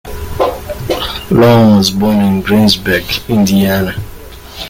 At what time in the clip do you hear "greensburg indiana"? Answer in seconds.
2.41-3.97